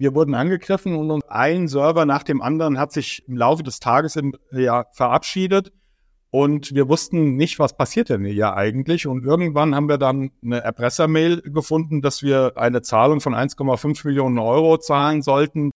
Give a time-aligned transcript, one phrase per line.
[0.00, 4.14] Wir wurden angegriffen und ein Server nach dem anderen hat sich im Laufe des Tages
[4.14, 5.72] im, ja, verabschiedet.
[6.30, 9.08] Und wir wussten nicht, was passiert denn hier eigentlich.
[9.08, 14.38] Und irgendwann haben wir dann eine Erpressermail gefunden, dass wir eine Zahlung von 1,5 Millionen
[14.38, 15.72] Euro zahlen sollten.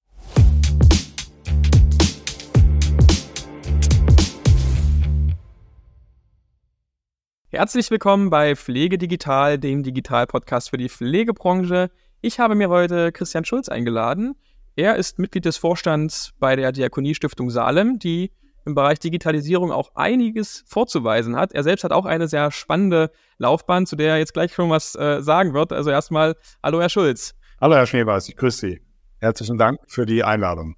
[7.48, 11.90] Herzlich willkommen bei Pflege Digital, dem Digital-Podcast für die Pflegebranche.
[12.24, 14.36] Ich habe mir heute Christian Schulz eingeladen.
[14.76, 18.30] Er ist Mitglied des Vorstands bei der Diakoniestiftung Salem, die
[18.64, 21.52] im Bereich Digitalisierung auch einiges vorzuweisen hat.
[21.52, 24.94] Er selbst hat auch eine sehr spannende Laufbahn, zu der er jetzt gleich schon was
[24.94, 25.72] äh, sagen wird.
[25.72, 27.34] Also erstmal, hallo Herr Schulz.
[27.60, 28.80] Hallo Herr Schneeweiß, ich grüße Sie.
[29.18, 30.76] Herzlichen Dank für die Einladung.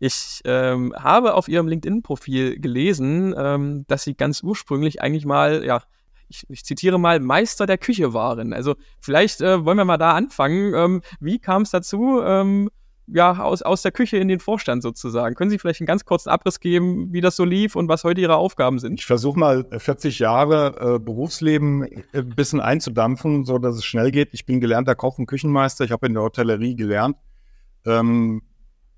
[0.00, 5.84] Ich ähm, habe auf Ihrem LinkedIn-Profil gelesen, ähm, dass Sie ganz ursprünglich eigentlich mal ja,
[6.32, 8.52] ich, ich zitiere mal, Meister der Küche waren.
[8.52, 10.74] Also vielleicht äh, wollen wir mal da anfangen.
[10.74, 12.70] Ähm, wie kam es dazu, ähm,
[13.06, 15.34] ja, aus, aus der Küche in den Vorstand sozusagen?
[15.34, 18.20] Können Sie vielleicht einen ganz kurzen Abriss geben, wie das so lief und was heute
[18.20, 19.00] Ihre Aufgaben sind?
[19.00, 24.30] Ich versuche mal 40 Jahre äh, Berufsleben ein bisschen einzudampfen, so dass es schnell geht.
[24.32, 25.84] Ich bin gelernter Koch und Küchenmeister.
[25.84, 27.16] Ich habe in der Hotellerie gelernt.
[27.84, 28.42] Ähm,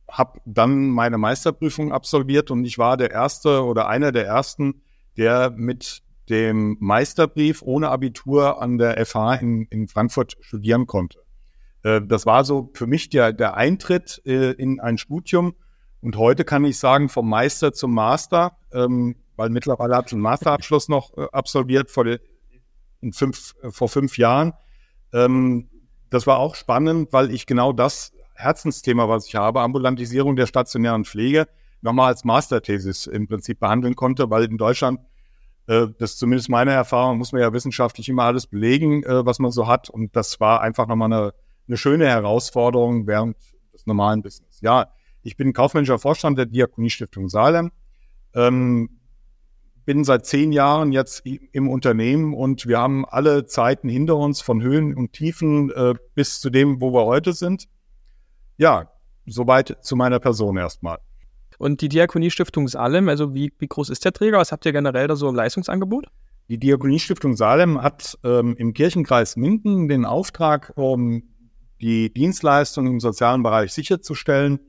[0.09, 4.83] habe dann meine Meisterprüfung absolviert und ich war der erste oder einer der ersten,
[5.17, 11.21] der mit dem Meisterbrief ohne Abitur an der FH in, in Frankfurt studieren konnte.
[11.83, 15.55] Äh, das war so für mich der, der Eintritt äh, in ein Studium.
[16.01, 20.89] Und heute kann ich sagen, vom Meister zum Master, ähm, weil mittlerweile hat einen Masterabschluss
[20.89, 22.07] noch äh, absolviert vor,
[23.01, 24.53] in fünf, vor fünf Jahren.
[25.13, 25.69] Ähm,
[26.11, 31.05] das war auch spannend, weil ich genau das Herzensthema, was ich habe, Ambulantisierung der stationären
[31.05, 31.49] Pflege,
[31.81, 35.01] nochmal als Masterthesis im Prinzip behandeln konnte, weil in Deutschland
[35.67, 39.39] äh, das ist zumindest meine Erfahrung, muss man ja wissenschaftlich immer alles belegen, äh, was
[39.39, 39.91] man so hat.
[39.91, 41.35] Und das war einfach nochmal eine,
[41.69, 43.37] eine schöne Herausforderung während
[43.73, 44.61] des normalen Business.
[44.61, 47.71] Ja, ich bin kaufmännischer Vorstand der Diakoniestiftung Salem.
[48.35, 48.91] Ähm,
[49.85, 54.63] bin seit zehn Jahren jetzt im Unternehmen und wir haben alle Zeiten hinter uns von
[54.63, 57.69] Höhen und Tiefen äh, bis zu dem, wo wir heute sind.
[58.57, 58.91] Ja,
[59.27, 60.99] soweit zu meiner Person erstmal.
[61.59, 64.39] Und die Diakoniestiftung Salem, also wie, wie groß ist der Träger?
[64.39, 66.07] Was habt ihr generell da so im Leistungsangebot?
[66.49, 71.23] Die Diakoniestiftung Salem hat ähm, im Kirchenkreis Minden den Auftrag, um
[71.81, 74.61] die Dienstleistungen im sozialen Bereich sicherzustellen.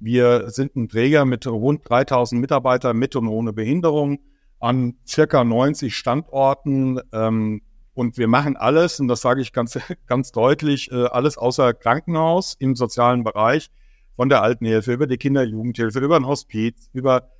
[0.00, 4.20] Wir sind ein Träger mit rund 3000 Mitarbeitern mit und ohne Behinderung
[4.60, 7.00] an circa 90 Standorten.
[7.12, 7.62] Ähm,
[7.94, 12.54] und wir machen alles, und das sage ich ganz, ganz deutlich, äh, alles außer Krankenhaus
[12.58, 13.70] im sozialen Bereich
[14.18, 17.30] von der Altenhilfe über die Kinder-Jugendhilfe, über ein Hospiz, über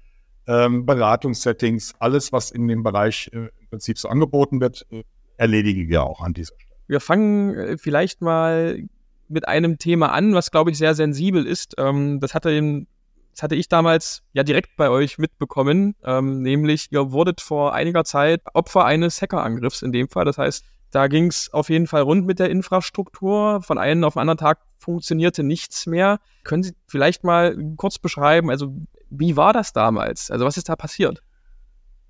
[0.46, 5.02] ähm, Beratungssettings, alles, was in dem Bereich äh, im Prinzip so angeboten wird, äh,
[5.38, 6.78] erledigen wir auch an dieser Stelle.
[6.86, 8.84] Wir fangen äh, vielleicht mal
[9.26, 11.74] mit einem Thema an, was, glaube ich, sehr sensibel ist.
[11.78, 12.86] Ähm, das hatte den
[13.32, 18.04] das hatte ich damals ja direkt bei euch mitbekommen, ähm, nämlich ihr wurdet vor einiger
[18.04, 20.24] Zeit Opfer eines Hackerangriffs in dem Fall.
[20.24, 23.60] Das heißt, da ging es auf jeden Fall rund mit der Infrastruktur.
[23.62, 26.18] Von einem auf den anderen Tag funktionierte nichts mehr.
[26.44, 28.74] Können Sie vielleicht mal kurz beschreiben, also
[29.10, 30.30] wie war das damals?
[30.30, 31.22] Also was ist da passiert?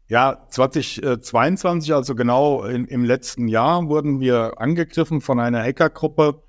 [0.08, 6.42] Ja, 2022, also genau in, im letzten Jahr, wurden wir angegriffen von einer Hackergruppe,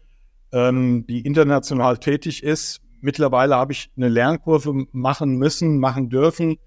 [0.54, 2.80] ähm, die international tätig ist.
[3.02, 6.58] Mittlerweile habe ich eine Lernkurve machen müssen, machen dürfen,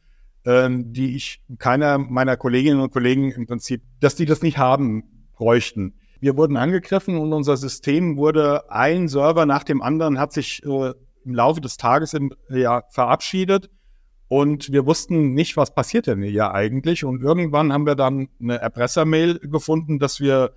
[0.44, 5.11] ähm, die ich keiner meiner Kolleginnen und Kollegen im Prinzip, dass die das nicht haben
[5.42, 5.94] bräuchten.
[6.20, 10.92] Wir wurden angegriffen und unser System wurde ein Server nach dem anderen hat sich äh,
[11.24, 13.68] im Laufe des Tages im, ja, verabschiedet.
[14.28, 17.04] Und wir wussten nicht, was passiert denn hier eigentlich.
[17.04, 20.52] Und irgendwann haben wir dann eine Erpressermail gefunden, dass wir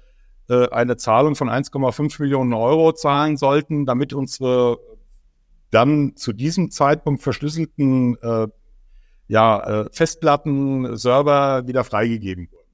[0.49, 4.77] äh, eine Zahlung von 1,5 Millionen Euro zahlen sollten, damit unsere
[5.71, 8.47] dann zu diesem Zeitpunkt verschlüsselten äh,
[9.27, 12.69] ja, äh, Festplatten, Server wieder freigegeben wurden.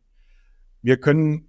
[0.81, 1.47] Wir können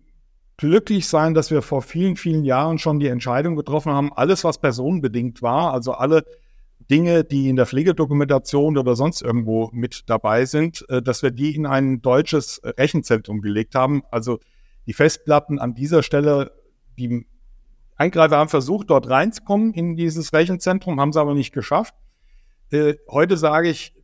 [0.57, 4.59] glücklich sein, dass wir vor vielen, vielen Jahren schon die Entscheidung getroffen haben, alles, was
[4.59, 6.25] personenbedingt war, also alle
[6.91, 11.55] Dinge, die in der Pflegedokumentation oder sonst irgendwo mit dabei sind, äh, dass wir die
[11.55, 14.03] in ein deutsches Rechenzentrum gelegt haben.
[14.11, 14.41] Also
[14.87, 16.53] die Festplatten an dieser Stelle,
[16.99, 17.27] die
[17.97, 21.95] Eingreifer haben versucht, dort reinzukommen in dieses Rechenzentrum, haben es aber nicht geschafft.
[22.71, 23.95] Äh, heute sage ich,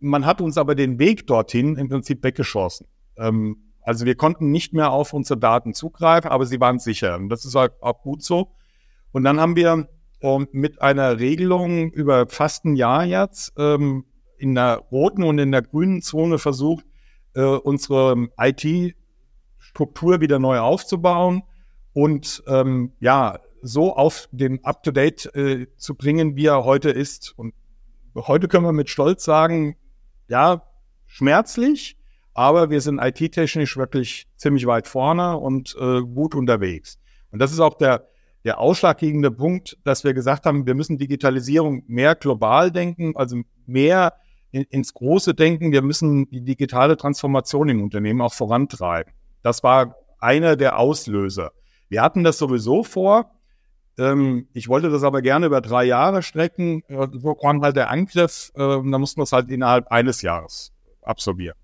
[0.00, 2.86] man hat uns aber den Weg dorthin im Prinzip weggeschossen.
[3.16, 7.16] Ähm, also wir konnten nicht mehr auf unsere Daten zugreifen, aber sie waren sicher.
[7.16, 8.52] Und das ist auch gut so.
[9.12, 9.88] Und dann haben wir
[10.20, 14.04] ähm, mit einer Regelung über fast ein Jahr jetzt ähm,
[14.36, 16.84] in der roten und in der grünen Zone versucht,
[17.34, 21.42] äh, unsere IT-Struktur wieder neu aufzubauen
[21.92, 27.34] und ähm, ja, so auf den Up-to-Date äh, zu bringen, wie er heute ist.
[27.36, 27.54] Und
[28.14, 29.76] heute können wir mit Stolz sagen,
[30.28, 30.62] ja,
[31.06, 31.99] schmerzlich,
[32.40, 36.98] aber wir sind IT-technisch wirklich ziemlich weit vorne und äh, gut unterwegs.
[37.30, 38.08] Und das ist auch der,
[38.46, 44.14] der ausschlaggebende Punkt, dass wir gesagt haben, wir müssen Digitalisierung mehr global denken, also mehr
[44.52, 45.70] in, ins Große denken.
[45.70, 49.12] Wir müssen die digitale Transformation im Unternehmen auch vorantreiben.
[49.42, 51.50] Das war einer der Auslöser.
[51.90, 53.32] Wir hatten das sowieso vor.
[53.98, 56.84] Ähm, ich wollte das aber gerne über drei Jahre strecken.
[56.88, 58.50] Äh, so kam halt der Angriff.
[58.54, 60.72] Äh, da mussten wir es halt innerhalb eines Jahres
[61.02, 61.58] absorbieren.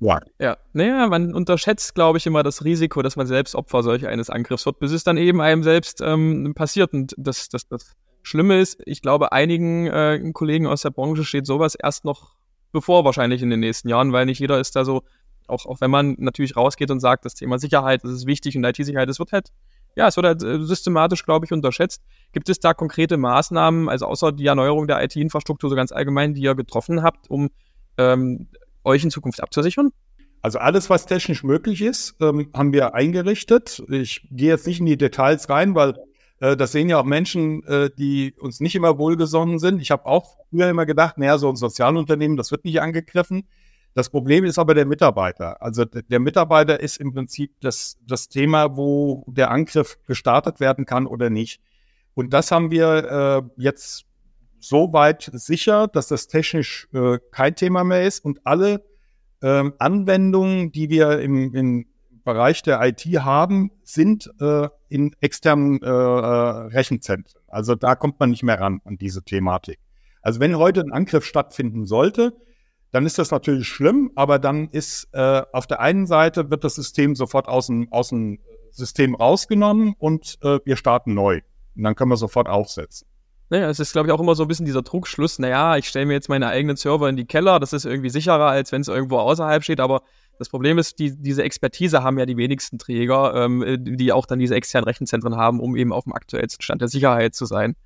[0.00, 0.20] Ja.
[0.38, 4.28] ja, naja, man unterschätzt, glaube ich, immer das Risiko, dass man selbst Opfer solch eines
[4.28, 6.92] Angriffs wird, bis es dann eben einem selbst ähm, passiert.
[6.92, 11.46] Und das, das, das Schlimme ist, ich glaube, einigen äh, Kollegen aus der Branche steht
[11.46, 12.36] sowas erst noch
[12.72, 15.02] bevor, wahrscheinlich in den nächsten Jahren, weil nicht jeder ist da so,
[15.46, 18.64] auch, auch wenn man natürlich rausgeht und sagt, das Thema Sicherheit, das ist wichtig und
[18.64, 19.48] IT-Sicherheit, es wird halt,
[19.94, 22.02] ja, es wird halt äh, systematisch, glaube ich, unterschätzt.
[22.32, 26.42] Gibt es da konkrete Maßnahmen, also außer die Erneuerung der IT-Infrastruktur so ganz allgemein, die
[26.42, 27.48] ihr getroffen habt, um
[27.96, 28.48] ähm,
[28.86, 29.90] euch in Zukunft abzusichern?
[30.42, 33.82] Also alles, was technisch möglich ist, ähm, haben wir eingerichtet.
[33.88, 35.94] Ich gehe jetzt nicht in die Details rein, weil
[36.40, 39.80] äh, das sehen ja auch Menschen, äh, die uns nicht immer wohlgesonnen sind.
[39.80, 43.48] Ich habe auch früher immer gedacht, naja, so ein Sozialunternehmen, das wird nicht angegriffen.
[43.94, 45.62] Das Problem ist aber der Mitarbeiter.
[45.62, 51.06] Also der Mitarbeiter ist im Prinzip das, das Thema, wo der Angriff gestartet werden kann
[51.06, 51.60] oder nicht.
[52.12, 54.05] Und das haben wir äh, jetzt
[54.68, 58.84] so weit sicher, dass das technisch äh, kein Thema mehr ist und alle
[59.42, 61.86] ähm, Anwendungen, die wir im, im
[62.24, 67.40] Bereich der IT haben, sind äh, in externen äh, äh, Rechenzentren.
[67.46, 69.78] Also da kommt man nicht mehr ran an diese Thematik.
[70.22, 72.32] Also wenn heute ein Angriff stattfinden sollte,
[72.90, 76.74] dann ist das natürlich schlimm, aber dann ist äh, auf der einen Seite wird das
[76.74, 78.40] System sofort aus dem, aus dem
[78.70, 81.40] System rausgenommen und äh, wir starten neu.
[81.76, 83.06] Und dann können wir sofort aufsetzen.
[83.48, 86.06] Naja, es ist, glaube ich, auch immer so ein bisschen dieser Trugschluss, naja, ich stelle
[86.06, 88.88] mir jetzt meine eigenen Server in die Keller, das ist irgendwie sicherer, als wenn es
[88.88, 90.02] irgendwo außerhalb steht, aber
[90.38, 94.38] das Problem ist, die, diese Expertise haben ja die wenigsten Träger, ähm, die auch dann
[94.38, 97.76] diese externen Rechenzentren haben, um eben auf dem aktuellsten Stand der Sicherheit zu sein.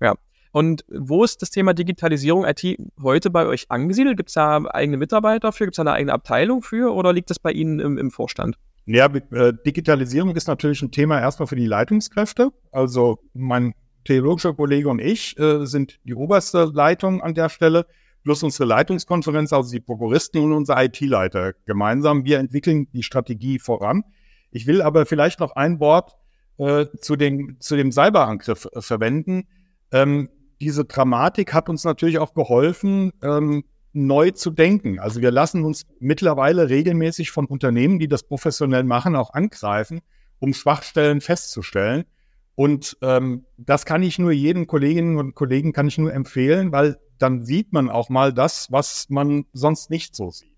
[0.00, 0.14] Ja.
[0.50, 4.16] Und wo ist das Thema Digitalisierung IT heute bei euch angesiedelt?
[4.16, 5.64] Gibt es da eigene Mitarbeiter für?
[5.64, 6.92] Gibt es da eine eigene Abteilung für?
[6.92, 8.56] Oder liegt das bei Ihnen im, im Vorstand?
[8.84, 12.50] Ja, äh, Digitalisierung ist natürlich ein Thema erstmal für die Leitungskräfte.
[12.70, 13.74] Also mein
[14.04, 17.86] theologischer Kollege und ich äh, sind die oberste Leitung an der Stelle
[18.22, 22.24] plus unsere Leitungskonferenz, also die Prokuristen und unser IT-Leiter gemeinsam.
[22.24, 24.04] Wir entwickeln die Strategie voran.
[24.50, 26.16] Ich will aber vielleicht noch ein Wort
[26.58, 29.48] äh, zu, dem, zu dem Cyberangriff äh, verwenden.
[29.90, 30.28] Ähm,
[30.60, 34.98] diese Dramatik hat uns natürlich auch geholfen, ähm, neu zu denken.
[34.98, 40.00] Also wir lassen uns mittlerweile regelmäßig von Unternehmen, die das professionell machen, auch angreifen,
[40.38, 42.04] um Schwachstellen festzustellen.
[42.54, 46.98] Und ähm, das kann ich nur jedem Kolleginnen und Kollegen kann ich nur empfehlen, weil
[47.18, 50.56] dann sieht man auch mal das, was man sonst nicht so sieht.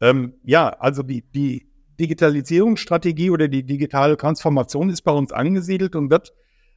[0.00, 1.68] Ähm, ja, also die, die
[2.00, 6.32] Digitalisierungsstrategie oder die digitale Transformation ist bei uns angesiedelt und wird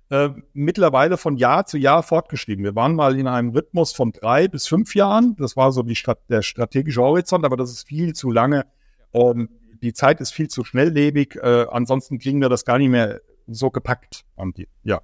[0.09, 2.63] äh, mittlerweile von Jahr zu Jahr fortgeschrieben.
[2.63, 5.35] Wir waren mal in einem Rhythmus von drei bis fünf Jahren.
[5.37, 5.97] Das war so die,
[6.29, 8.65] der strategische Horizont, aber das ist viel zu lange.
[9.13, 9.49] Ähm,
[9.81, 11.37] die Zeit ist viel zu schnelllebig.
[11.41, 13.21] Äh, ansonsten kriegen wir das gar nicht mehr
[13.53, 14.25] so gepackt.
[14.83, 15.01] Ja.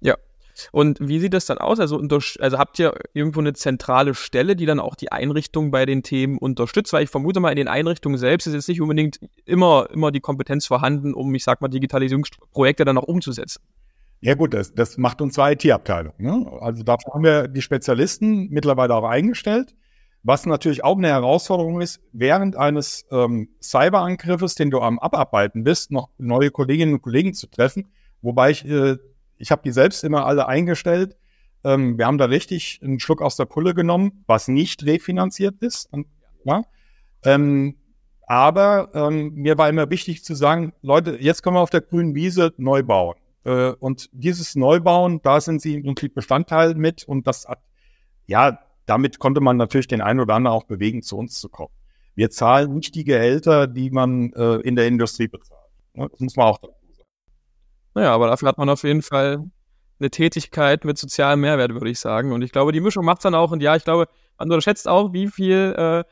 [0.00, 0.16] Ja,
[0.72, 1.80] und wie sieht das dann aus?
[1.80, 6.02] Also, also habt ihr irgendwo eine zentrale Stelle, die dann auch die Einrichtung bei den
[6.02, 6.92] Themen unterstützt?
[6.92, 10.20] Weil ich vermute mal, in den Einrichtungen selbst ist jetzt nicht unbedingt immer, immer die
[10.20, 13.62] Kompetenz vorhanden, um, ich sag mal, Digitalisierungsprojekte dann auch umzusetzen.
[14.20, 16.14] Ja gut, das, das macht unsere IT-Abteilung.
[16.18, 16.50] Ne?
[16.60, 19.74] Also dafür haben wir die Spezialisten mittlerweile auch eingestellt.
[20.24, 25.92] Was natürlich auch eine Herausforderung ist, während eines ähm, Cyberangriffes, den du am Abarbeiten bist,
[25.92, 27.92] noch neue Kolleginnen und Kollegen zu treffen.
[28.22, 28.96] Wobei ich äh,
[29.38, 31.16] ich habe die selbst immer alle eingestellt.
[31.64, 35.90] Ähm, wir haben da richtig einen Schluck aus der Pulle genommen, was nicht refinanziert ist.
[36.44, 36.62] Ja?
[37.24, 37.76] Ähm,
[38.26, 42.14] aber ähm, mir war immer wichtig zu sagen, Leute, jetzt können wir auf der grünen
[42.14, 43.16] Wiese neu bauen.
[43.44, 47.60] Äh, und dieses Neubauen, da sind sie im Prinzip Bestandteil mit und das hat,
[48.26, 51.72] ja, damit konnte man natürlich den einen oder anderen auch bewegen, zu uns zu kommen.
[52.14, 55.60] Wir zahlen nicht die Gehälter, die man äh, in der Industrie bezahlt.
[55.94, 56.08] Ne?
[56.10, 56.60] Das muss man auch
[57.94, 59.44] naja, aber dafür hat man auf jeden Fall
[60.00, 62.32] eine Tätigkeit mit sozialem Mehrwert, würde ich sagen.
[62.32, 63.52] Und ich glaube, die Mischung macht dann auch.
[63.52, 66.04] Und ja, ich glaube, man unterschätzt auch, wie viel äh,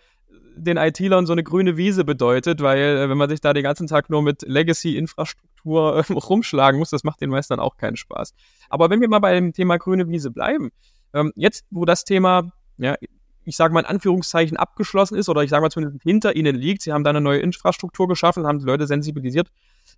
[0.54, 3.88] den IT-Lern so eine grüne Wiese bedeutet, weil äh, wenn man sich da den ganzen
[3.88, 8.32] Tag nur mit Legacy-Infrastruktur äh, rumschlagen muss, das macht den meisten auch keinen Spaß.
[8.70, 10.70] Aber wenn wir mal bei dem Thema grüne Wiese bleiben,
[11.14, 12.96] ähm, jetzt, wo das Thema, ja,
[13.44, 16.82] ich sage mal in Anführungszeichen abgeschlossen ist oder ich sage mal zumindest hinter ihnen liegt,
[16.82, 19.48] sie haben da eine neue Infrastruktur geschaffen, haben die Leute sensibilisiert,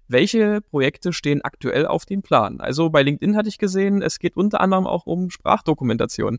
[0.09, 2.61] Welche Projekte stehen aktuell auf dem Plan?
[2.61, 6.38] Also bei LinkedIn hatte ich gesehen, es geht unter anderem auch um Sprachdokumentation.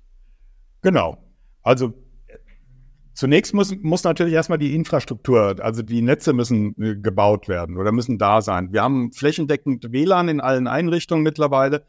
[0.81, 1.17] Genau.
[1.61, 1.93] Also
[3.15, 7.93] Zunächst muss, muss natürlich erstmal die Infrastruktur, also die Netze müssen äh, gebaut werden oder
[7.93, 8.73] müssen da sein.
[8.73, 11.85] Wir haben flächendeckend WLAN in allen Einrichtungen mittlerweile.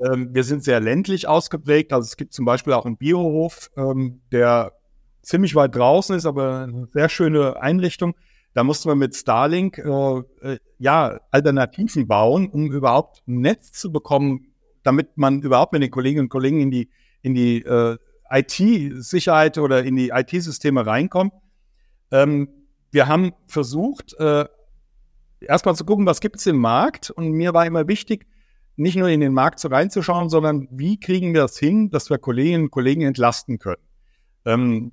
[0.00, 1.92] Ähm, wir sind sehr ländlich ausgeprägt.
[1.92, 4.72] Also es gibt zum Beispiel auch einen Biohof, ähm, der
[5.22, 8.14] ziemlich weit draußen ist, aber eine sehr schöne Einrichtung.
[8.54, 13.92] Da mussten wir mit Starlink äh, äh, ja Alternativen bauen, um überhaupt ein Netz zu
[13.92, 16.90] bekommen, damit man überhaupt mit den Kolleginnen und Kollegen in die
[17.22, 17.96] in die äh,
[18.30, 21.32] IT-Sicherheit oder in die IT-Systeme reinkommen.
[22.10, 22.48] Ähm,
[22.90, 24.46] wir haben versucht, äh,
[25.40, 27.10] erstmal zu gucken, was gibt es im Markt.
[27.10, 28.26] Und mir war immer wichtig,
[28.76, 32.18] nicht nur in den Markt so reinzuschauen, sondern wie kriegen wir das hin, dass wir
[32.18, 33.82] Kolleginnen und Kollegen entlasten können.
[34.44, 34.92] Ähm,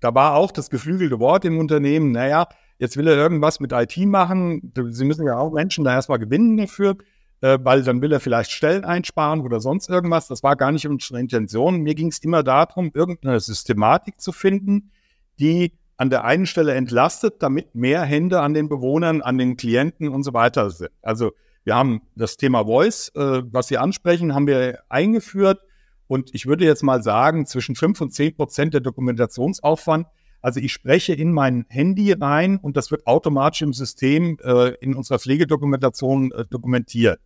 [0.00, 3.96] da war auch das geflügelte Wort im Unternehmen, naja, jetzt will er irgendwas mit IT
[3.98, 4.72] machen.
[4.90, 6.96] Sie müssen ja auch Menschen da erstmal gewinnen dafür
[7.40, 10.28] äh, weil dann will er vielleicht Stellen einsparen oder sonst irgendwas.
[10.28, 11.80] Das war gar nicht unsere Intention.
[11.80, 14.90] Mir ging es immer darum, irgendeine Systematik zu finden,
[15.38, 20.08] die an der einen Stelle entlastet, damit mehr Hände an den Bewohnern, an den Klienten
[20.08, 20.90] und so weiter sind.
[21.02, 21.32] Also
[21.70, 25.60] wir haben das Thema Voice, äh, was Sie ansprechen, haben wir eingeführt.
[26.08, 30.08] Und ich würde jetzt mal sagen, zwischen fünf und zehn Prozent der Dokumentationsaufwand.
[30.42, 34.96] Also ich spreche in mein Handy rein und das wird automatisch im System äh, in
[34.96, 37.20] unserer Pflegedokumentation äh, dokumentiert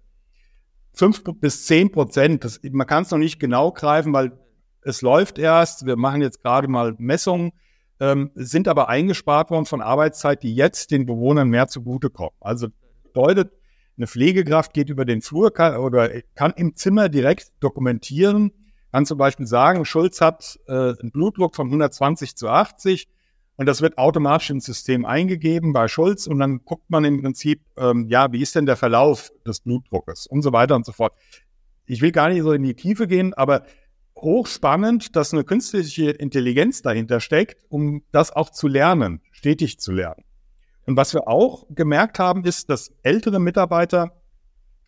[0.92, 2.44] fünf bis zehn Prozent.
[2.44, 4.38] Das, man kann es noch nicht genau greifen, weil
[4.82, 5.86] es läuft erst.
[5.86, 7.52] Wir machen jetzt gerade mal Messungen,
[7.98, 12.34] ähm, sind aber eingespart worden von Arbeitszeit, die jetzt den Bewohnern mehr zugutekommen.
[12.40, 12.68] Also
[13.02, 13.52] bedeutet,
[13.96, 18.52] eine Pflegekraft geht über den Flur kann, oder kann im Zimmer direkt dokumentieren,
[18.92, 23.08] kann zum Beispiel sagen, Schulz hat äh, einen Blutdruck von 120 zu 80
[23.56, 27.60] und das wird automatisch ins System eingegeben bei Schulz und dann guckt man im Prinzip,
[27.76, 31.12] ähm, ja, wie ist denn der Verlauf des Blutdruckes und so weiter und so fort.
[31.86, 33.64] Ich will gar nicht so in die Tiefe gehen, aber
[34.16, 40.24] hochspannend, dass eine künstliche Intelligenz dahinter steckt, um das auch zu lernen, stetig zu lernen.
[40.86, 44.12] Und was wir auch gemerkt haben, ist, dass ältere Mitarbeiter,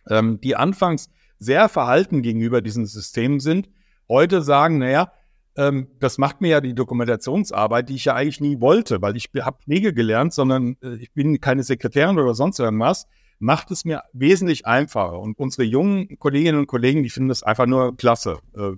[0.08, 3.68] ähm, die anfangs sehr verhalten gegenüber diesen Systemen sind,
[4.08, 5.12] heute sagen, naja,
[5.56, 9.30] ähm, das macht mir ja die Dokumentationsarbeit, die ich ja eigentlich nie wollte, weil ich
[9.40, 13.06] habe Pflege gelernt, sondern äh, ich bin keine Sekretärin oder sonst irgendwas,
[13.38, 15.18] macht es mir wesentlich einfacher.
[15.18, 18.72] Und unsere jungen Kolleginnen und Kollegen, die finden das einfach nur klasse, äh,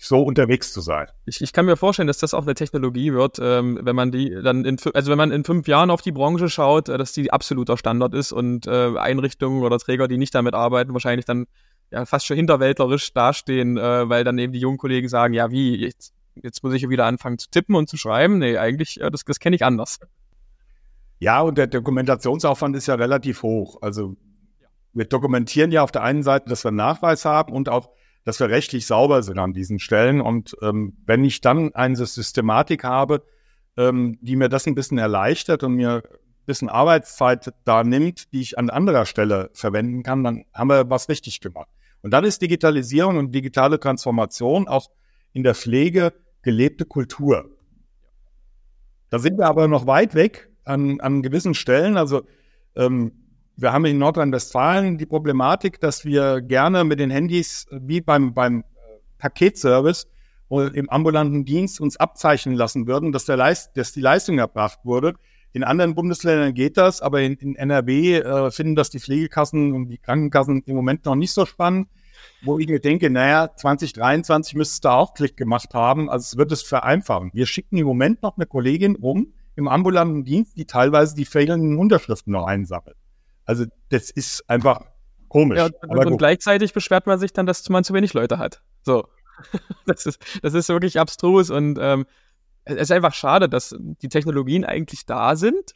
[0.00, 1.08] so unterwegs zu sein.
[1.26, 4.30] Ich, ich kann mir vorstellen, dass das auch eine Technologie wird, ähm, wenn man die
[4.30, 7.32] dann in, also wenn man in fünf Jahren auf die Branche schaut, äh, dass die
[7.32, 11.46] absoluter Standard ist und äh, Einrichtungen oder Träger, die nicht damit arbeiten, wahrscheinlich dann
[11.90, 15.76] ja fast schon hinterwäldlerisch dastehen, äh, weil dann eben die jungen Kollegen sagen, ja wie,
[15.76, 18.38] jetzt, jetzt muss ich wieder anfangen zu tippen und zu schreiben.
[18.38, 19.98] Nee, eigentlich, äh, das, das kenne ich anders.
[21.18, 23.82] Ja, und der Dokumentationsaufwand ist ja relativ hoch.
[23.82, 24.14] Also
[24.92, 27.90] wir dokumentieren ja auf der einen Seite, dass wir Nachweis haben und auch,
[28.24, 30.20] dass wir rechtlich sauber sind an diesen Stellen.
[30.20, 33.22] Und ähm, wenn ich dann eine Systematik habe,
[33.76, 38.40] ähm, die mir das ein bisschen erleichtert und mir ein bisschen Arbeitszeit da nimmt, die
[38.40, 41.68] ich an anderer Stelle verwenden kann, dann haben wir was richtig gemacht.
[42.02, 44.90] Und dann ist Digitalisierung und digitale Transformation auch
[45.32, 47.50] in der Pflege gelebte Kultur.
[49.10, 51.96] Da sind wir aber noch weit weg an, an gewissen Stellen.
[51.96, 52.22] Also
[52.76, 53.12] ähm,
[53.60, 58.60] wir haben in Nordrhein-Westfalen die Problematik, dass wir gerne mit den Handys wie beim, beim
[58.60, 58.62] äh,
[59.18, 60.06] Paketservice
[60.48, 65.14] im ambulanten Dienst uns abzeichnen lassen würden, dass, der Leist dass die Leistung erbracht wurde.
[65.52, 69.88] In anderen Bundesländern geht das, aber in, in NRW äh, finden das die Pflegekassen und
[69.88, 71.88] die Krankenkassen im Moment noch nicht so spannend.
[72.42, 76.08] Wo ich mir denke, naja, 2023 müsste da auch Klick gemacht haben.
[76.08, 77.30] Also es wird es vereinfachen.
[77.34, 81.76] Wir schicken im Moment noch eine Kollegin rum im ambulanten Dienst, die teilweise die fehlenden
[81.76, 82.96] Unterschriften noch einsammelt.
[83.48, 84.82] Also das ist einfach
[85.28, 85.56] komisch.
[85.56, 88.60] Ja, und, und gleichzeitig beschwert man sich dann, dass man zu wenig Leute hat.
[88.82, 89.08] So.
[89.86, 92.04] das ist, das ist wirklich abstrus und ähm,
[92.64, 95.72] es ist einfach schade, dass die Technologien eigentlich da sind,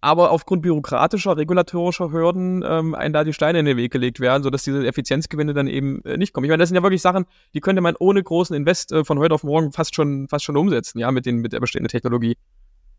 [0.00, 4.44] aber aufgrund bürokratischer, regulatorischer Hürden ähm, einen da die Steine in den Weg gelegt werden,
[4.44, 6.44] sodass diese Effizienzgewinne dann eben äh, nicht kommen.
[6.44, 9.18] Ich meine, das sind ja wirklich Sachen, die könnte man ohne großen Invest äh, von
[9.18, 12.36] heute auf morgen fast schon, fast schon umsetzen, ja, mit, den, mit der bestehenden Technologie.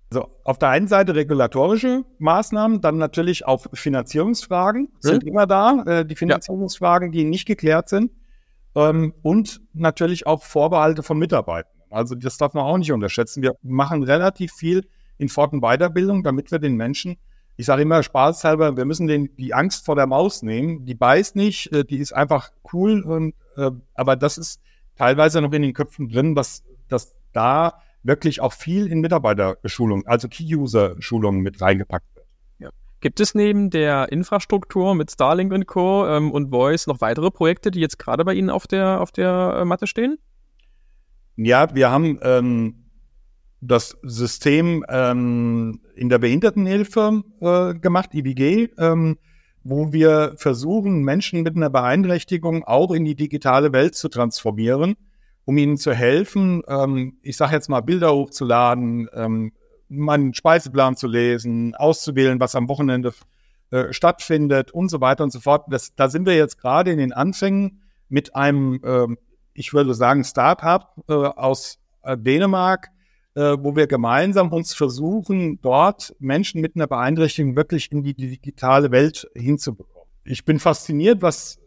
[0.09, 5.29] Also auf der einen Seite regulatorische Maßnahmen, dann natürlich auch Finanzierungsfragen sind hm?
[5.29, 8.11] immer da, äh, die Finanzierungsfragen, die nicht geklärt sind
[8.75, 11.71] ähm, und natürlich auch Vorbehalte von Mitarbeitern.
[11.89, 13.41] Also das darf man auch nicht unterschätzen.
[13.41, 14.87] Wir machen relativ viel
[15.17, 17.17] in Fort- und Weiterbildung, damit wir den Menschen,
[17.57, 20.85] ich sage immer spaßhalber, wir müssen den, die Angst vor der Maus nehmen.
[20.85, 24.61] Die beißt nicht, äh, die ist einfach cool, und, äh, aber das ist
[24.95, 30.27] teilweise noch in den Köpfen drin, dass, dass da wirklich auch viel in Mitarbeiterschulung, also
[30.27, 32.25] Key-User-Schulungen mit reingepackt wird.
[32.59, 32.69] Ja.
[33.01, 36.07] Gibt es neben der Infrastruktur mit Starlink und Co.
[36.07, 39.59] Ähm, und Voice noch weitere Projekte, die jetzt gerade bei Ihnen auf der, auf der
[39.59, 40.17] äh, Matte stehen?
[41.35, 42.85] Ja, wir haben ähm,
[43.61, 49.17] das System ähm, in der Behindertenhilfe äh, gemacht, IBG, ähm,
[49.63, 54.95] wo wir versuchen, Menschen mit einer Beeinträchtigung auch in die digitale Welt zu transformieren,
[55.47, 59.53] um ihnen zu helfen, ähm, ich sage jetzt mal, Bilder hochzuladen, ähm,
[59.87, 63.13] meinen Speiseplan zu lesen, auszuwählen, was am Wochenende
[63.71, 65.63] äh, stattfindet und so weiter und so fort.
[65.69, 69.07] Das, da sind wir jetzt gerade in den Anfängen mit einem, äh,
[69.53, 72.89] ich würde sagen, Start-up äh, aus äh, Dänemark,
[73.35, 78.91] äh, wo wir gemeinsam uns versuchen, dort Menschen mit einer Beeinträchtigung wirklich in die digitale
[78.91, 80.09] Welt hinzubekommen.
[80.25, 81.57] Ich bin fasziniert, was,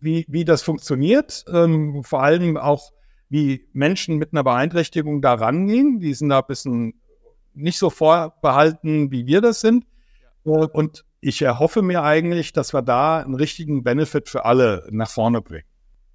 [0.00, 2.90] wie, wie das funktioniert, ähm, vor allem auch,
[3.30, 6.00] wie Menschen mit einer Beeinträchtigung da rangehen.
[6.00, 6.94] Die sind da ein bisschen
[7.54, 9.86] nicht so vorbehalten, wie wir das sind.
[10.42, 15.40] Und ich erhoffe mir eigentlich, dass wir da einen richtigen Benefit für alle nach vorne
[15.40, 15.64] bringen.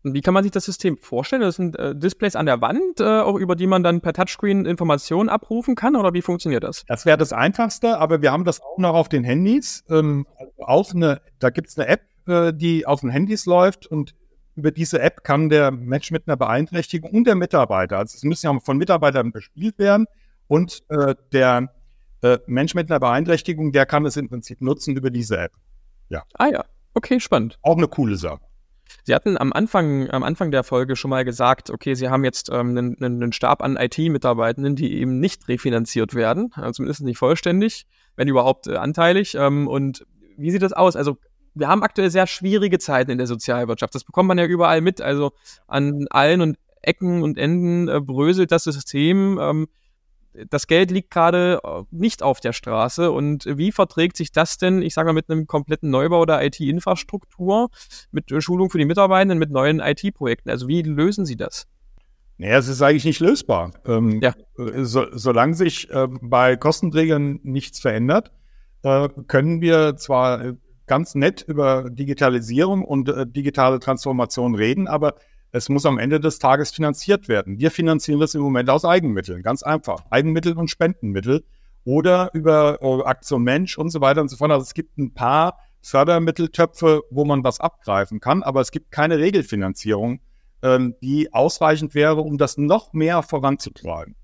[0.03, 1.41] Wie kann man sich das System vorstellen?
[1.41, 4.65] Das sind äh, Displays an der Wand, äh, auch über die man dann per Touchscreen
[4.65, 6.83] Informationen abrufen kann oder wie funktioniert das?
[6.87, 9.83] Das wäre das Einfachste, aber wir haben das auch noch auf den Handys.
[9.89, 10.27] Ähm,
[10.59, 14.13] auch eine, da gibt es eine App, äh, die auf den Handys läuft und
[14.55, 18.45] über diese App kann der Mensch mit einer Beeinträchtigung und der Mitarbeiter, also es müssen
[18.45, 20.05] ja von Mitarbeitern bespielt werden
[20.47, 21.69] und äh, der
[22.21, 25.51] äh, Mensch mit einer Beeinträchtigung, der kann es im Prinzip nutzen über diese App.
[26.09, 26.23] Ja.
[26.33, 27.59] Ah ja, okay, spannend.
[27.61, 28.41] Auch eine coole Sache.
[29.03, 32.49] Sie hatten am Anfang, am Anfang der Folge schon mal gesagt, okay, Sie haben jetzt
[32.49, 37.87] ähm, einen, einen Stab an IT-Mitarbeitenden, die eben nicht refinanziert werden, also zumindest nicht vollständig,
[38.15, 39.35] wenn überhaupt äh, anteilig.
[39.35, 40.05] Ähm, und
[40.37, 40.95] wie sieht das aus?
[40.95, 41.17] Also
[41.55, 43.95] wir haben aktuell sehr schwierige Zeiten in der Sozialwirtschaft.
[43.95, 45.01] Das bekommt man ja überall mit.
[45.01, 45.31] Also
[45.67, 49.39] an allen und Ecken und Enden äh, bröselt das System.
[49.41, 49.67] Ähm,
[50.49, 53.11] das Geld liegt gerade äh, nicht auf der Straße.
[53.11, 57.69] Und wie verträgt sich das denn, ich sage mal, mit einem kompletten Neubau der IT-Infrastruktur,
[58.11, 60.49] mit Schulung für die Mitarbeitenden, mit neuen IT-Projekten?
[60.49, 61.67] Also wie lösen Sie das?
[62.37, 63.71] Naja, es ist eigentlich nicht lösbar.
[63.85, 64.33] Ähm, ja.
[64.57, 68.33] so, solange sich äh, bei Kostenträgern nichts verändert,
[68.83, 70.53] äh, können wir zwar äh,
[70.87, 75.15] ganz nett über Digitalisierung und äh, digitale Transformation reden, aber
[75.51, 77.59] es muss am Ende des Tages finanziert werden.
[77.59, 80.03] Wir finanzieren das im Moment aus Eigenmitteln, ganz einfach.
[80.09, 81.45] Eigenmittel und Spendenmittel
[81.85, 84.51] oder über äh, Aktion Mensch und so weiter und so fort.
[84.51, 89.19] Also es gibt ein paar Fördermitteltöpfe, wo man was abgreifen kann, aber es gibt keine
[89.19, 90.19] Regelfinanzierung,
[90.61, 94.15] ähm, die ausreichend wäre, um das noch mehr voranzutreiben.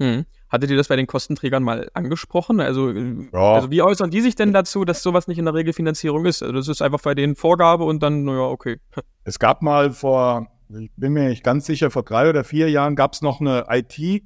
[0.00, 0.24] Hm.
[0.48, 2.60] Hattet ihr das bei den Kostenträgern mal angesprochen?
[2.60, 3.54] Also, äh, ja.
[3.54, 6.42] also wie äußern die sich denn dazu, dass sowas nicht in der Regelfinanzierung ist?
[6.42, 8.80] Also das ist einfach bei denen Vorgabe und dann, naja, okay.
[9.24, 12.94] Es gab mal vor ich bin mir nicht ganz sicher, vor drei oder vier Jahren
[12.94, 14.22] gab es noch eine IT-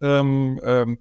[0.00, 0.98] ähm, ähm,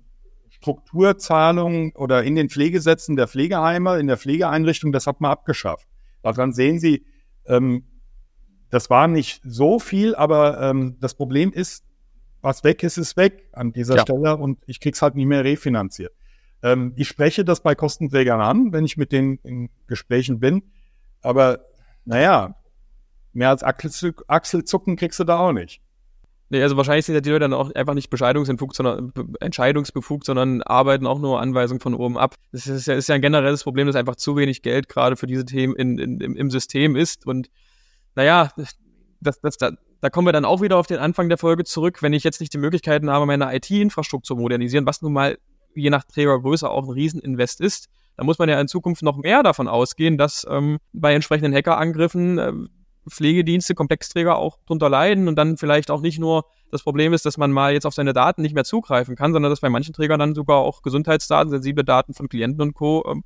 [0.49, 5.87] Strukturzahlung oder in den Pflegesätzen der Pflegeheime, in der Pflegeeinrichtung, das hat man abgeschafft.
[6.21, 7.05] Daran sehen Sie,
[7.45, 7.85] ähm,
[8.69, 11.83] das war nicht so viel, aber ähm, das Problem ist,
[12.41, 14.01] was weg ist, ist weg an dieser ja.
[14.01, 16.13] Stelle und ich krieg's halt nicht mehr refinanziert.
[16.63, 20.63] Ähm, ich spreche das bei Kostenträgern an, wenn ich mit denen in Gesprächen bin,
[21.21, 21.65] aber
[22.05, 22.55] naja,
[23.33, 25.81] mehr als Achselzucken kriegst du da auch nicht.
[26.51, 30.61] Nee, also wahrscheinlich sind ja die Leute dann auch einfach nicht bescheidungsentfugt, sondern entscheidungsbefugt, sondern
[30.61, 32.35] arbeiten auch nur Anweisungen von oben ab.
[32.51, 35.27] Das ist ja, ist ja ein generelles Problem, dass einfach zu wenig Geld gerade für
[35.27, 37.25] diese Themen in, in, im, im System ist.
[37.25, 37.49] Und
[38.15, 38.49] naja,
[39.21, 39.71] das, das, da,
[40.01, 42.01] da kommen wir dann auch wieder auf den Anfang der Folge zurück.
[42.01, 45.37] Wenn ich jetzt nicht die Möglichkeiten habe, meine IT-Infrastruktur zu modernisieren, was nun mal
[45.75, 47.87] je nach Trägergröße auch ein Rieseninvest ist,
[48.17, 52.37] dann muss man ja in Zukunft noch mehr davon ausgehen, dass ähm, bei entsprechenden Hackerangriffen
[52.37, 52.51] äh,
[53.09, 57.37] Pflegedienste, Komplexträger auch drunter leiden und dann vielleicht auch nicht nur das Problem ist, dass
[57.37, 60.19] man mal jetzt auf seine Daten nicht mehr zugreifen kann, sondern dass bei manchen Trägern
[60.19, 63.03] dann sogar auch Gesundheitsdaten, sensible Daten von Klienten und Co.
[63.07, 63.23] Ähm,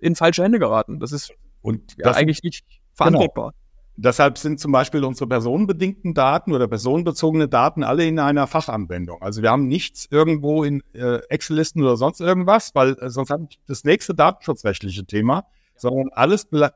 [0.00, 1.00] in falsche Hände geraten.
[1.00, 3.52] Das ist und ja, eigentlich nicht verantwortbar.
[3.52, 3.67] Genau.
[4.00, 9.20] Deshalb sind zum Beispiel unsere personenbedingten Daten oder personenbezogene Daten alle in einer Fachanwendung.
[9.20, 13.48] Also wir haben nichts irgendwo in äh, Excel-Listen oder sonst irgendwas, weil äh, sonst haben
[13.50, 16.70] wir das nächste datenschutzrechtliche Thema, sondern alles ble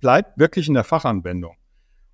[0.00, 1.56] bleibt wirklich in der Fachanwendung.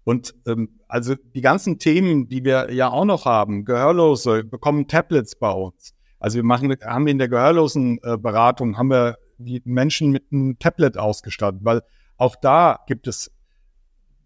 [0.04, 5.34] Und ähm, also die ganzen Themen, die wir ja auch noch haben, Gehörlose bekommen Tablets
[5.34, 5.92] bei uns.
[6.20, 10.96] Also wir machen, haben in der gehörlosen äh, haben wir die Menschen mit einem Tablet
[10.98, 11.82] ausgestattet, weil
[12.16, 13.32] auch da gibt es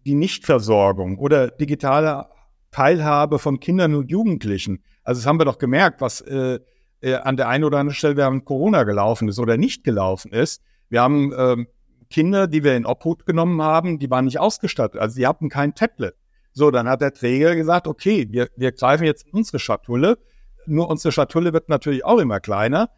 [0.05, 2.27] die Nichtversorgung oder digitale
[2.71, 4.83] Teilhabe von Kindern und Jugendlichen.
[5.03, 6.59] Also das haben wir doch gemerkt, was äh,
[7.01, 10.61] äh, an der einen oder anderen Stelle während Corona gelaufen ist oder nicht gelaufen ist.
[10.89, 11.67] Wir haben ähm,
[12.09, 15.01] Kinder, die wir in Obhut genommen haben, die waren nicht ausgestattet.
[15.01, 16.15] Also sie hatten kein Tablet.
[16.53, 20.17] So, dann hat der Träger gesagt, okay, wir, wir greifen jetzt unsere Schatulle.
[20.65, 22.89] Nur unsere Schatulle wird natürlich auch immer kleiner.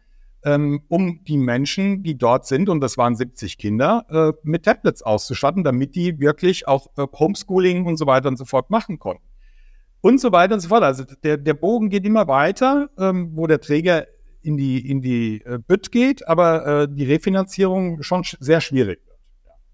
[0.44, 5.02] Ähm, um die Menschen, die dort sind, und das waren 70 Kinder, äh, mit Tablets
[5.02, 9.24] auszustatten, damit die wirklich auch äh, Homeschooling und so weiter und so fort machen konnten.
[10.00, 10.82] Und so weiter und so fort.
[10.82, 14.06] Also der, der Bogen geht immer weiter, ähm, wo der Träger
[14.42, 19.00] in die, in die äh, Bütt geht, aber äh, die Refinanzierung schon sch sehr schwierig
[19.06, 19.18] wird.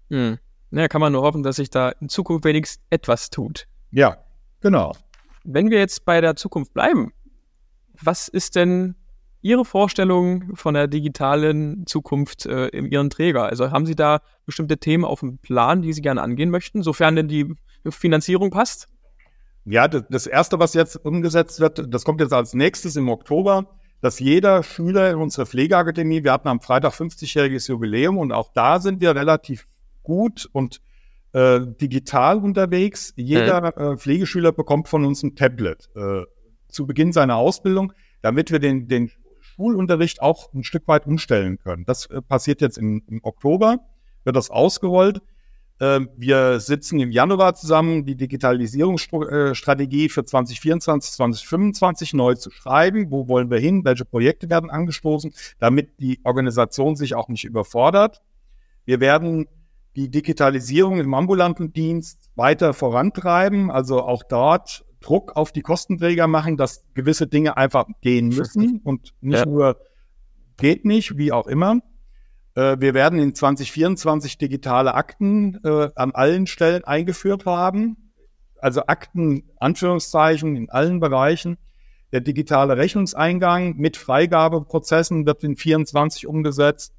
[0.09, 0.39] Hm.
[0.69, 3.67] Naja, kann man nur hoffen, dass sich da in Zukunft wenigstens etwas tut.
[3.91, 4.23] Ja,
[4.61, 4.93] genau.
[5.43, 7.11] Wenn wir jetzt bei der Zukunft bleiben,
[8.01, 8.95] was ist denn
[9.41, 13.45] Ihre Vorstellung von der digitalen Zukunft äh, in Ihren Träger?
[13.45, 17.15] Also haben Sie da bestimmte Themen auf dem Plan, die Sie gerne angehen möchten, sofern
[17.15, 17.53] denn die
[17.89, 18.87] Finanzierung passt?
[19.65, 23.67] Ja, das erste, was jetzt umgesetzt wird, das kommt jetzt als nächstes im Oktober,
[24.01, 28.79] dass jeder Schüler in unserer Pflegeakademie, wir hatten am Freitag 50-jähriges Jubiläum und auch da
[28.79, 29.67] sind wir relativ
[30.01, 30.81] gut und
[31.33, 33.13] äh, digital unterwegs.
[33.15, 33.93] Jeder mhm.
[33.93, 36.23] äh, Pflegeschüler bekommt von uns ein Tablet äh,
[36.67, 39.11] zu Beginn seiner Ausbildung, damit wir den, den
[39.61, 41.85] Schulunterricht auch ein Stück weit umstellen können.
[41.85, 43.79] Das äh, passiert jetzt im, im Oktober,
[44.23, 45.21] wird das ausgerollt.
[45.79, 53.11] Äh, wir sitzen im Januar zusammen, die Digitalisierungsstrategie für 2024, 2025 neu zu schreiben.
[53.11, 53.85] Wo wollen wir hin?
[53.85, 58.23] Welche Projekte werden angestoßen, damit die Organisation sich auch nicht überfordert?
[58.85, 59.47] Wir werden
[59.95, 66.57] die Digitalisierung im ambulanten Dienst weiter vorantreiben, also auch dort Druck auf die Kostenträger machen,
[66.57, 69.45] dass gewisse Dinge einfach gehen müssen und nicht ja.
[69.45, 69.77] nur
[70.57, 71.79] geht nicht, wie auch immer.
[72.55, 78.11] Äh, wir werden in 2024 digitale Akten äh, an allen Stellen eingeführt haben.
[78.59, 81.57] Also Akten, Anführungszeichen, in allen Bereichen.
[82.11, 86.93] Der digitale Rechnungseingang mit Freigabeprozessen wird in 24 umgesetzt.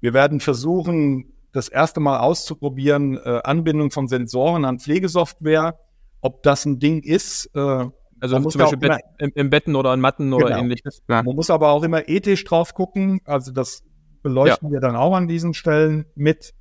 [0.00, 5.78] Wir werden versuchen, das erste Mal auszuprobieren, äh, Anbindung von Sensoren an Pflegesoftware
[6.20, 7.50] ob das ein Ding ist.
[7.54, 7.86] Äh,
[8.20, 10.58] also zum Beispiel Bett, im, im, Betten oder an Matten oder genau.
[10.60, 11.02] ähnliches.
[11.08, 11.22] Ja.
[11.22, 13.20] Man muss aber auch immer ethisch drauf gucken.
[13.24, 13.84] Also das
[14.22, 14.74] beleuchten ja.
[14.74, 16.54] wir dann auch an diesen Stellen mit.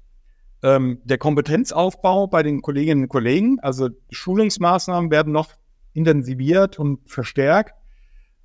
[0.63, 5.52] Ähm, der Kompetenzaufbau bei den Kolleginnen und Kollegen, also Schulungsmaßnahmen werden noch
[5.93, 7.76] intensiviert und verstärkt.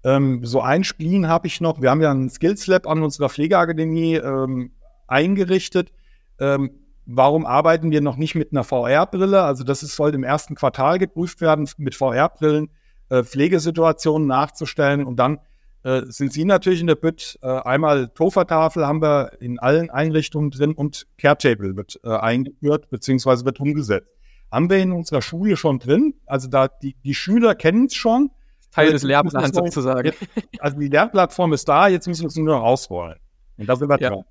[0.04, 1.80] Ähm, so ein Spleen habe ich noch.
[1.80, 4.72] Wir haben ja ein Skills Lab an unserer Pflegeakademie ähm,
[5.06, 5.92] eingerichtet.
[6.38, 9.42] Ähm, Warum arbeiten wir noch nicht mit einer VR-Brille?
[9.42, 12.70] Also das ist, soll im ersten Quartal geprüft werden, mit VR-Brillen
[13.08, 15.04] äh, Pflegesituationen nachzustellen.
[15.04, 15.40] Und dann
[15.82, 17.38] äh, sind Sie natürlich in der BIT.
[17.42, 23.44] Äh, einmal Tofa-Tafel haben wir in allen Einrichtungen drin und Care-Table wird äh, eingeführt beziehungsweise
[23.44, 24.08] wird umgesetzt.
[24.50, 26.14] Haben wir in unserer Schule schon drin.
[26.26, 28.30] Also da die, die Schüler kennen es schon.
[28.70, 30.12] Teil des Lehrplans sozusagen.
[30.58, 33.18] Also die Lehrplattform ist da, jetzt müssen wir es nur noch ausrollen.
[33.58, 34.10] Und da sind wir ja.
[34.10, 34.24] dran.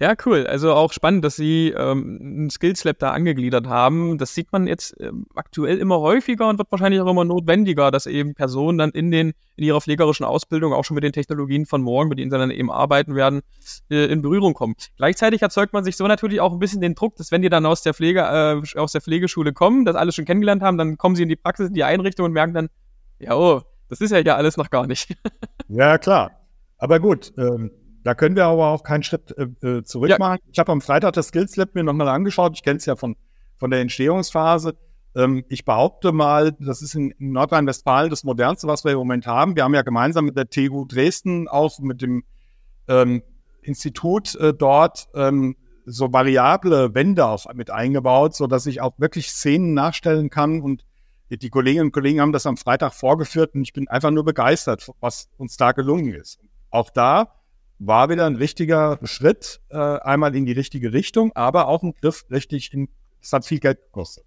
[0.00, 0.46] Ja, cool.
[0.46, 4.16] Also auch spannend, dass Sie ähm, ein Skills Lab da angegliedert haben.
[4.16, 8.06] Das sieht man jetzt ähm, aktuell immer häufiger und wird wahrscheinlich auch immer notwendiger, dass
[8.06, 11.82] eben Personen dann in den in ihrer pflegerischen Ausbildung auch schon mit den Technologien von
[11.82, 13.40] morgen, mit denen sie dann eben arbeiten werden,
[13.90, 14.76] äh, in Berührung kommen.
[14.96, 17.66] Gleichzeitig erzeugt man sich so natürlich auch ein bisschen den Druck, dass wenn die dann
[17.66, 21.16] aus der Pflege äh, aus der Pflegeschule kommen, das alles schon kennengelernt haben, dann kommen
[21.16, 22.68] sie in die Praxis, in die Einrichtung und merken dann,
[23.18, 25.16] ja, oh, das ist ja ja alles noch gar nicht.
[25.68, 26.30] ja, klar.
[26.76, 27.72] Aber gut, ähm,
[28.04, 30.18] da können wir aber auch keinen Schritt äh, äh zurück ja.
[30.18, 30.38] machen.
[30.52, 32.52] Ich habe am Freitag das Skills Lab mir nochmal angeschaut.
[32.54, 33.16] Ich kenne es ja von,
[33.56, 34.76] von der Entstehungsphase.
[35.14, 39.26] Ähm, ich behaupte mal, das ist in, in Nordrhein-Westfalen das modernste, was wir im Moment
[39.26, 39.56] haben.
[39.56, 42.24] Wir haben ja gemeinsam mit der TU Dresden auch mit dem
[42.88, 43.22] ähm,
[43.62, 49.30] Institut äh, dort ähm, so variable Wände auch mit eingebaut, so dass ich auch wirklich
[49.30, 50.84] Szenen nachstellen kann und
[51.30, 54.90] die Kolleginnen und Kollegen haben das am Freitag vorgeführt und ich bin einfach nur begeistert,
[55.00, 56.40] was uns da gelungen ist.
[56.70, 57.37] Auch da
[57.78, 62.24] war wieder ein richtiger Schritt, äh, einmal in die richtige Richtung, aber auch ein Griff
[62.30, 62.88] richtig in,
[63.22, 64.24] es hat viel Geld gekostet.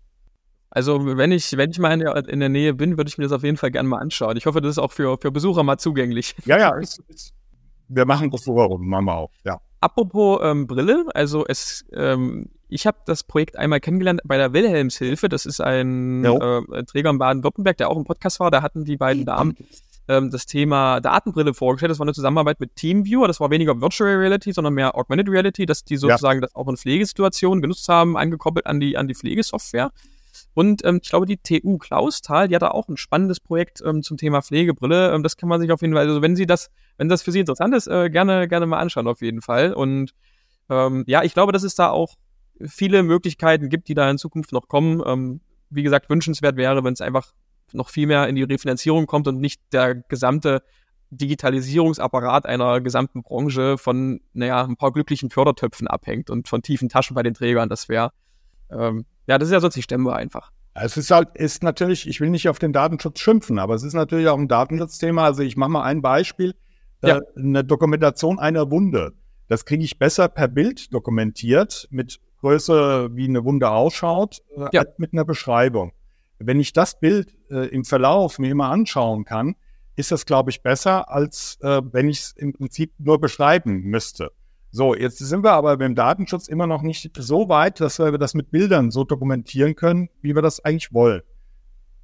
[0.70, 3.26] Also wenn ich, wenn ich mal in der, in der Nähe bin, würde ich mir
[3.26, 4.38] das auf jeden Fall gerne mal anschauen.
[4.38, 6.34] Ich hoffe, das ist auch für, für Besucher mal zugänglich.
[6.46, 7.34] Ja, ja, ist, ist,
[7.90, 9.60] wir machen das vorher rum, machen wir auch, ja.
[9.82, 15.28] Apropos ähm, Brille, also es, ähm, ich habe das Projekt einmal kennengelernt bei der Wilhelmshilfe.
[15.28, 18.52] Das ist ein äh, Träger in Baden-Württemberg, der auch im Podcast war.
[18.52, 19.58] Da hatten die beiden Damen
[20.08, 21.92] ähm, das Thema Datenbrille vorgestellt.
[21.92, 23.28] Das war eine Zusammenarbeit mit TeamViewer.
[23.28, 26.48] Das war weniger Virtual Reality, sondern mehr Augmented Reality, dass die sozusagen ja.
[26.48, 29.92] das auch in Pflegesituationen genutzt haben, angekoppelt an die, an die Pflegesoftware.
[30.54, 34.04] Und ähm, ich glaube, die TU Klausthal, die hat da auch ein spannendes Projekt ähm,
[34.04, 35.14] zum Thema Pflegebrille.
[35.14, 37.32] Ähm, das kann man sich auf jeden Fall, also wenn Sie das, wenn das für
[37.32, 39.74] Sie interessant ist, äh, gerne, gerne mal anschauen auf jeden Fall.
[39.74, 40.14] Und
[40.70, 42.16] ähm, ja, ich glaube, dass es da auch
[42.66, 45.02] viele Möglichkeiten gibt, die da in Zukunft noch kommen.
[45.06, 47.34] Ähm, wie gesagt, wünschenswert wäre, wenn es einfach
[47.74, 50.62] noch viel mehr in die Refinanzierung kommt und nicht der gesamte
[51.12, 57.16] Digitalisierungsapparat einer gesamten Branche von, naja, ein paar glücklichen Fördertöpfen abhängt und von tiefen Taschen
[57.16, 57.68] bei den Trägern.
[57.68, 58.12] Das wäre,
[58.72, 60.52] ähm, ja, das ist ja sonst nicht stemmbar einfach.
[60.74, 63.94] Es ist halt, ist natürlich, ich will nicht auf den Datenschutz schimpfen, aber es ist
[63.94, 65.26] natürlich auch ein Datenschutzthema.
[65.26, 66.56] Also ich mache mal ein Beispiel.
[67.02, 67.20] äh, ja.
[67.36, 69.14] eine Dokumentation einer Wunde.
[69.48, 74.84] Das kriege ich besser per Bild dokumentiert mit Größe, wie eine Wunde ausschaut, äh, ja.
[74.98, 75.92] mit einer Beschreibung.
[76.44, 79.56] Wenn ich das Bild äh, im Verlauf mir immer anschauen kann,
[79.96, 84.32] ist das, glaube ich, besser, als äh, wenn ich es im Prinzip nur beschreiben müsste.
[84.72, 88.34] So, jetzt sind wir aber beim Datenschutz immer noch nicht so weit, dass wir das
[88.34, 91.22] mit Bildern so dokumentieren können, wie wir das eigentlich wollen.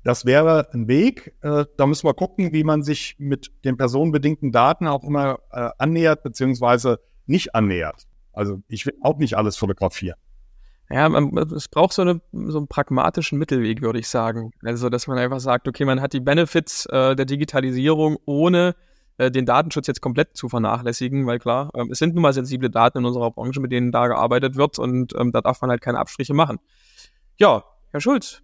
[0.04, 1.34] Das wäre ein Weg.
[1.42, 5.70] Äh, da müssen wir gucken, wie man sich mit den personenbedingten Daten auch immer äh,
[5.78, 8.08] annähert, beziehungsweise nicht annähert.
[8.34, 10.20] Also ich will auch nicht alles fotografieren.
[10.90, 14.52] Ja, man, es braucht so, eine, so einen pragmatischen Mittelweg, würde ich sagen.
[14.64, 18.76] Also, dass man einfach sagt, okay, man hat die Benefits äh, der Digitalisierung, ohne
[19.18, 22.70] äh, den Datenschutz jetzt komplett zu vernachlässigen, weil klar, ähm, es sind nun mal sensible
[22.70, 25.82] Daten in unserer Branche, mit denen da gearbeitet wird und ähm, da darf man halt
[25.82, 26.60] keine Abstriche machen.
[27.38, 28.42] Ja, Herr Schulz,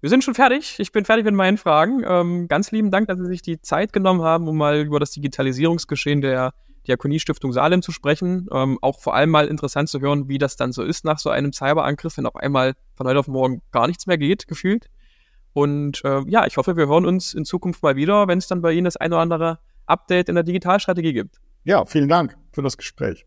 [0.00, 0.78] wir sind schon fertig.
[0.78, 2.02] Ich bin fertig mit meinen Fragen.
[2.06, 5.12] Ähm, ganz lieben Dank, dass Sie sich die Zeit genommen haben, um mal über das
[5.12, 6.52] Digitalisierungsgeschehen der
[6.86, 8.48] Diakoniestiftung Salem zu sprechen.
[8.52, 11.30] Ähm, auch vor allem mal interessant zu hören, wie das dann so ist nach so
[11.30, 14.88] einem Cyberangriff, wenn auf einmal von heute auf morgen gar nichts mehr geht, gefühlt.
[15.52, 18.62] Und äh, ja, ich hoffe, wir hören uns in Zukunft mal wieder, wenn es dann
[18.62, 21.40] bei Ihnen das eine oder andere Update in der Digitalstrategie gibt.
[21.64, 23.26] Ja, vielen Dank für das Gespräch.